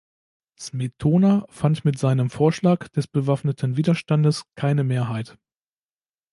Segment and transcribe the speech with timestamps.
[0.59, 5.37] Smetona fand mit seinem Vorschlag des bewaffneten Widerstandes keine Mehrheit.